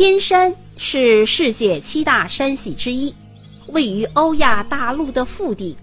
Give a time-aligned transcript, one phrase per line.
[0.00, 3.14] 天山是世界七大山系之一，
[3.66, 5.76] 位于欧亚大陆的腹地。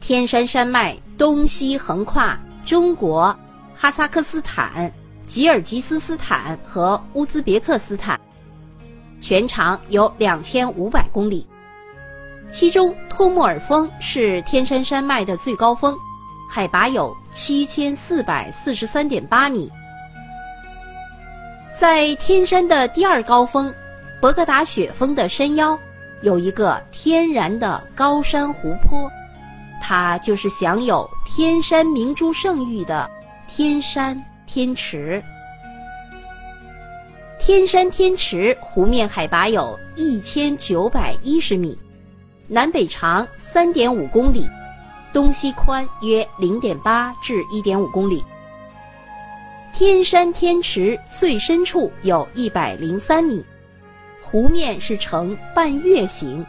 [0.00, 3.38] 天山山脉东西横跨中国、
[3.74, 4.90] 哈萨克斯坦、
[5.26, 8.18] 吉尔吉斯斯坦和乌兹别克斯坦，
[9.20, 11.46] 全长有两千五百公里。
[12.50, 15.94] 其中，托木尔峰是天山山脉的最高峰，
[16.48, 19.70] 海拔有七千四百四十三点八米。
[21.74, 23.74] 在天山的第二高峰，
[24.20, 25.76] 博格达雪峰的山腰，
[26.22, 29.10] 有一个天然的高山湖泊。
[29.82, 33.10] 它就是享有“天山明珠”盛誉的
[33.48, 35.20] 天山天池。
[37.40, 41.76] 天山天池湖面海拔有一千九百一十米，
[42.46, 44.48] 南北长三点五公里，
[45.12, 48.24] 东西宽约零点八至一点五公里。
[49.74, 53.44] 天山天池最深处有一百零三米，
[54.22, 56.46] 湖面是呈半月形，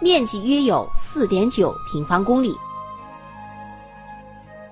[0.00, 2.52] 面积约有四点九平方公里。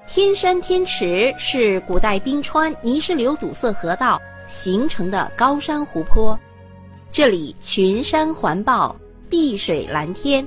[0.09, 6.37] 天山天池是古代冰川泥石流堵塞河道形成的高山湖泊，
[7.13, 8.97] 这里群山环抱，
[9.31, 10.45] 碧水蓝天，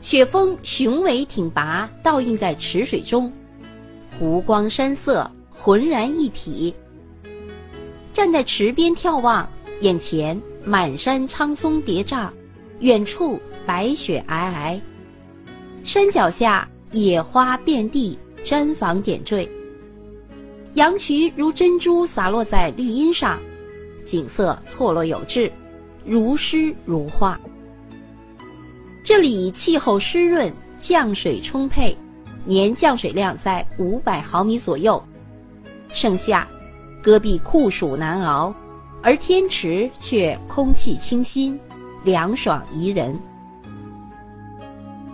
[0.00, 3.32] 雪峰雄伟挺拔，倒映在池水中，
[4.16, 5.28] 湖光山色
[5.60, 6.72] 浑然一体。
[8.12, 9.46] 站在池边眺望，
[9.80, 12.30] 眼前满山苍松叠嶂，
[12.78, 14.80] 远处白雪皑皑，
[15.82, 18.16] 山脚下野花遍地。
[18.44, 19.46] 毡房点缀，
[20.74, 23.38] 羊群如珍珠洒落在绿荫上，
[24.04, 25.52] 景色错落有致，
[26.04, 27.38] 如诗如画。
[29.04, 31.94] 这里气候湿润，降水充沛，
[32.44, 35.02] 年降水量在五百毫米左右。
[35.90, 36.46] 盛夏，
[37.02, 38.54] 戈壁酷暑难熬，
[39.02, 41.58] 而天池却空气清新，
[42.04, 43.18] 凉爽宜人。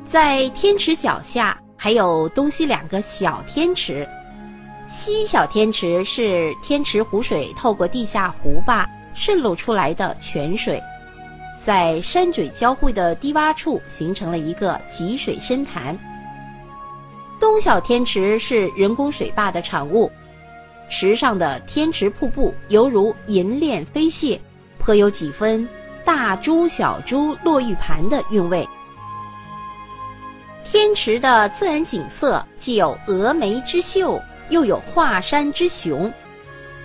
[0.04, 1.58] 在天池脚下。
[1.76, 4.08] 还有东西两个小天池，
[4.86, 10.82] 西小天池是天池湖水透过地下湖坝渗漏出来的泉水，
[11.60, 15.94] 在山嘴交汇的低洼处形成了一个集水深潭。
[17.38, 20.10] 东小天池是人工水坝的产物，
[20.96, 24.38] 池上的天池瀑布犹如银链飞泻，
[24.78, 25.68] 颇有几分
[26.04, 28.64] 大珠小珠落玉盘的韵味。
[30.64, 36.12] 天池的自然景色既有峨眉之秀，又有华山之雄。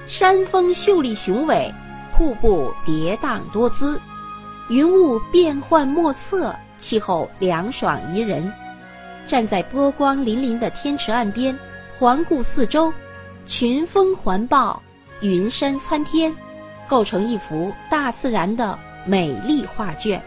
[0.08, 1.72] 山峰秀丽雄伟，
[2.12, 4.02] 瀑布跌宕多姿，
[4.69, 8.52] 云雾变幻莫测，气候凉爽宜人。
[9.28, 11.56] 站在波光粼粼的天池岸边，
[11.94, 12.92] 环顾四周，
[13.50, 14.80] 群峰环抱，
[15.22, 16.32] 云山参天，
[16.88, 18.78] 构成一幅大自然的
[19.08, 20.22] 美丽画卷。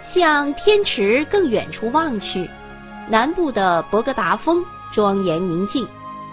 [0.00, 2.48] 向天池更远处望去，
[3.10, 5.86] 南部的博格达峰庄严宁静，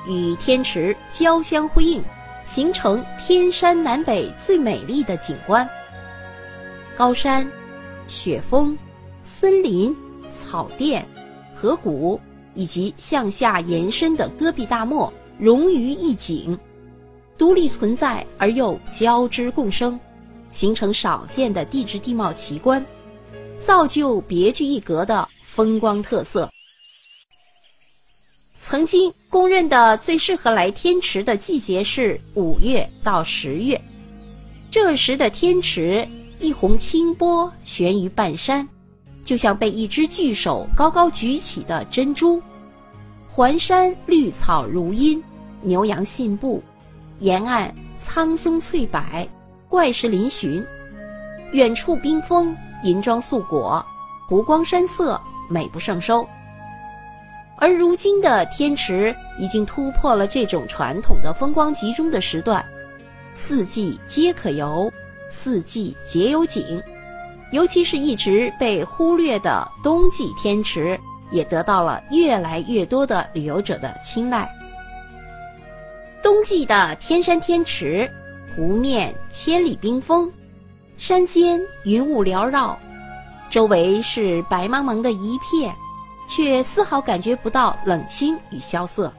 [0.07, 2.01] 与天池交相辉映，
[2.45, 5.67] 形成天山南北最美丽的景观。
[6.95, 7.45] 高山、
[8.07, 8.77] 雪峰、
[9.25, 9.93] 森林、
[10.33, 11.05] 草甸、
[11.53, 12.17] 河谷
[12.53, 16.57] 以及向下延伸的戈壁大漠融于一景，
[17.37, 19.99] 独立存在而又交织共生，
[20.51, 22.85] 形成少见的地质地貌奇观。
[23.59, 26.49] 造就别具一格的风光特色。
[28.59, 33.79] 曾经公认的最适合来天池的季节是五月到十月，
[34.71, 36.07] 这时的天池
[36.39, 38.67] 一泓清波悬于半山，
[39.25, 42.41] 就像被一只巨手高高举起的珍珠。
[43.35, 45.19] 环山绿草如茵，
[45.63, 46.61] 牛羊信步，
[47.17, 49.01] 沿岸苍松翠柏，
[49.67, 50.63] 怪石嶙峋，
[51.51, 52.55] 远处冰峰。
[52.83, 53.83] 银装素裹，
[54.27, 56.27] 湖光山色，美不胜收。
[57.57, 62.63] 而如今的天池已经突破了这种传统的风光集中的时段，
[63.33, 64.91] 四季皆可游，
[65.31, 66.79] 四季皆有景。
[67.51, 70.99] 尤其是一直被忽略的冬季天池，
[71.33, 74.49] 也得到了越来越多的旅游者的青睐。
[76.21, 78.09] 冬季的天山天池，
[78.55, 80.31] 湖面千里冰封。
[80.95, 82.79] 山间云雾缭绕，
[83.49, 85.73] 周围是白茫茫的一片，
[86.29, 89.11] 却丝毫感觉不到冷清与萧瑟。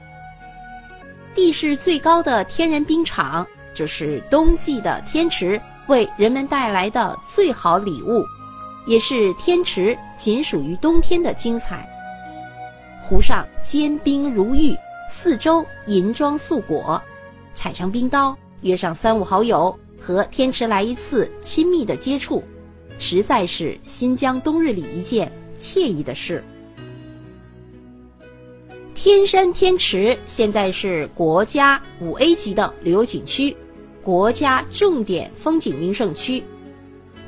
[1.35, 3.45] 地势最高的天然冰场，
[3.75, 8.25] 这是冬季的天池为人们带来的最好礼物，
[8.87, 11.87] 也是天池仅属于冬天的精彩。
[13.07, 14.75] 湖上坚冰如玉，
[15.11, 17.01] 四周银装素裹，
[17.53, 19.79] 踩上冰刀，约上三五好友。
[20.01, 22.43] 和天池来一次亲密的接触，
[22.99, 26.43] 实在是新疆冬日里一件惬意的事。
[28.95, 33.55] 天山天池现在是国家五 A 级的旅游景区，
[34.03, 36.43] 国家重点风景名胜区。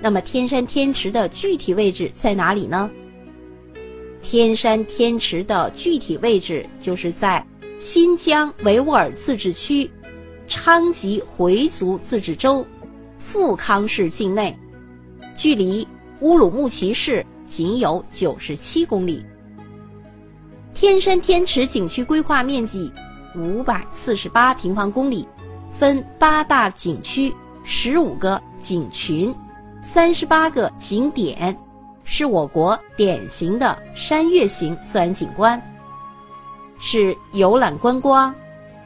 [0.00, 2.90] 那么，天山天池的具体位置在哪里呢？
[4.26, 7.46] 天山天池的具体位置就是在
[7.78, 9.88] 新疆维吾尔自治区
[10.48, 12.66] 昌吉回族自治州
[13.20, 14.58] 富康市境内，
[15.36, 15.86] 距离
[16.18, 19.24] 乌鲁木齐市仅有九十七公里。
[20.74, 22.92] 天山天池景区规划面积
[23.36, 25.24] 五百四十八平方公里，
[25.70, 27.32] 分八大景区、
[27.62, 29.32] 十五个景群、
[29.80, 31.56] 三十八个景点，
[32.06, 35.60] 是我国典型的山岳型自然景观，
[36.78, 38.34] 是游览观光、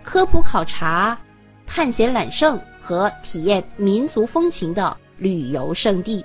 [0.02, 1.16] 科普考察、
[1.66, 6.24] 探险揽胜和体验民族风情的旅游胜地。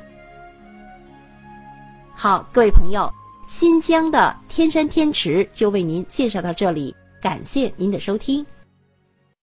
[2.16, 3.08] 好，各位朋友。
[3.46, 8.44] 新疆的天山天池就为您介绍到这里，感谢您的收听。